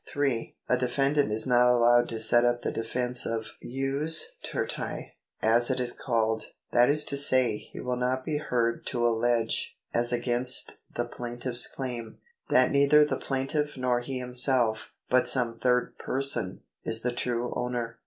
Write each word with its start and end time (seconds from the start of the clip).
3. 0.07 0.55
A 0.67 0.79
defendant 0.79 1.31
is 1.31 1.45
not 1.45 1.67
allowed 1.67 2.09
to 2.09 2.17
set 2.17 2.43
up 2.43 2.63
the 2.63 2.71
defence 2.71 3.27
oijus 3.27 4.21
tertii, 4.43 5.09
as 5.43 5.69
it 5.69 5.79
is 5.79 5.93
called; 5.93 6.45
that 6.71 6.89
is 6.89 7.05
to 7.05 7.15
say, 7.15 7.69
he 7.71 7.79
will 7.79 7.95
not 7.97 8.25
be 8.25 8.37
heard 8.39 8.83
to 8.83 8.93
270 8.93 9.77
POSSESSION[§ 9.93 10.19
107 10.27 10.31
allege, 10.33 10.49
as 10.63 10.69
against 10.75 10.77
the 10.95 11.05
plaintiff's 11.05 11.67
claim, 11.67 12.17
that 12.49 12.71
neither 12.71 13.05
the 13.05 13.23
plaintiff 13.23 13.77
nor 13.77 13.99
he 13.99 14.17
himself, 14.17 14.91
but 15.11 15.27
some 15.27 15.59
third 15.59 15.95
person, 15.99 16.61
is 16.83 17.03
the 17.03 17.11
true 17.13 17.53
owner. 17.55 17.99